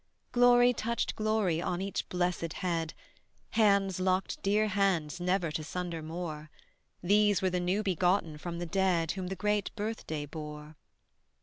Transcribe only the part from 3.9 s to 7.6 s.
locked dear hands never to sunder more: These were the